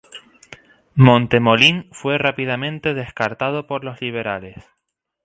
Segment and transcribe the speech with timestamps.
[0.95, 4.65] Montemolín fue rápidamente descartado por los liberales.